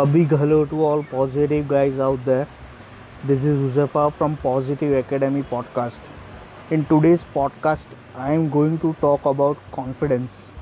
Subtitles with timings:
[0.00, 2.46] A big hello to all positive guys out there.
[3.24, 5.98] This is Uzefa from Positive Academy podcast.
[6.70, 10.52] In today's podcast, I am going to talk about confidence.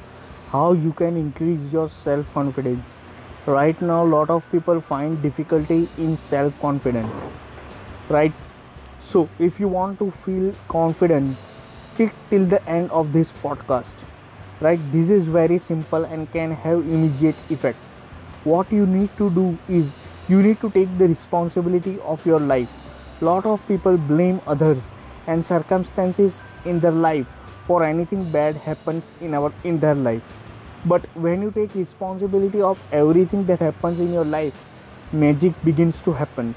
[0.53, 2.95] How you can increase your self confidence.
[3.45, 7.13] Right now, a lot of people find difficulty in self confidence.
[8.09, 8.33] Right?
[9.01, 11.37] So, if you want to feel confident,
[11.85, 14.07] stick till the end of this podcast.
[14.61, 14.81] Right?
[14.93, 17.86] This is very simple and can have immediate effect
[18.47, 19.93] what you need to do is
[20.29, 22.69] you need to take the responsibility of your life.
[23.21, 24.79] Lot of people blame others
[25.27, 27.27] and circumstances in their life
[27.67, 30.23] for anything bad happens in our in their life.
[30.85, 34.65] But when you take responsibility of everything that happens in your life
[35.13, 36.55] magic begins to happen.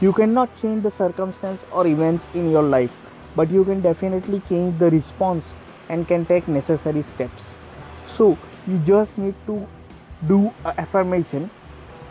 [0.00, 3.00] You cannot change the circumstance or events in your life
[3.36, 5.44] but you can definitely change the response
[5.88, 7.56] and can take necessary steps.
[8.06, 9.66] So you just need to
[10.26, 11.50] do affirmation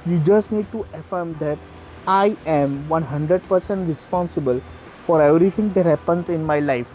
[0.06, 1.58] you just need to affirm that
[2.08, 4.62] i am 100% responsible
[5.06, 6.88] for everything that happens in my life.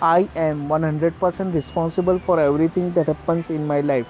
[0.00, 4.06] I am 100% responsible for everything that happens in my life.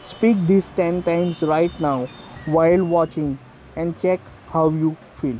[0.00, 2.08] Speak this 10 times right now
[2.46, 3.38] while watching
[3.76, 4.20] and check
[4.50, 5.38] how you feel.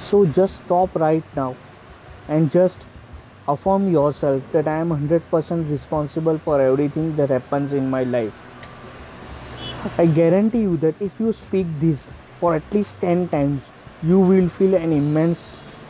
[0.00, 1.56] So just stop right now
[2.28, 2.78] and just
[3.48, 8.32] affirm yourself that I am 100% responsible for everything that happens in my life.
[9.98, 12.08] I guarantee you that if you speak this
[12.40, 13.62] for at least 10 times,
[14.02, 15.40] you will feel an immense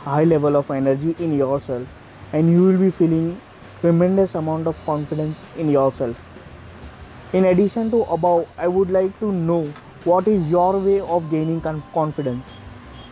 [0.03, 1.87] high level of energy in yourself
[2.31, 3.41] and you will be feeling
[3.81, 6.15] tremendous amount of confidence in yourself.
[7.33, 9.65] In addition to above, I would like to know
[10.03, 12.45] what is your way of gaining confidence.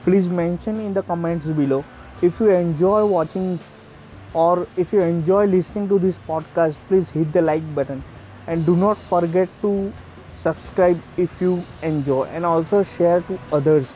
[0.03, 1.83] Please mention in the comments below.
[2.21, 3.59] If you enjoy watching
[4.44, 8.03] or if you enjoy listening to this podcast please hit the like button.
[8.47, 9.94] And do not forget to
[10.36, 12.25] subscribe if you enjoy.
[12.25, 13.88] And also share to others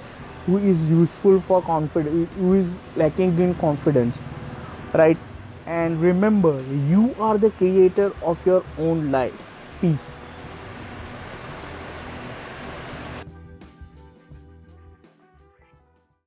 [0.46, 4.16] who is useful for confidence who is lacking in confidence.
[4.94, 5.18] Right?
[5.66, 6.56] And remember
[6.94, 9.34] you are the creator of your own life.
[9.82, 10.19] Peace